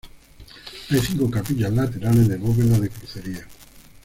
[0.89, 3.45] Hay cinco capillas laterales de bóveda de crucería.